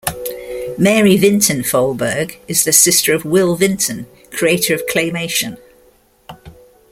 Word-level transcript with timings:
Mary 0.79 1.15
Vinton 1.15 1.61
Folberg 1.61 2.39
is 2.47 2.63
the 2.63 2.73
sister 2.73 3.13
of 3.13 3.23
Will 3.23 3.55
Vinton, 3.55 4.07
creator 4.31 4.73
of 4.73 4.81
Claymation. 4.87 5.59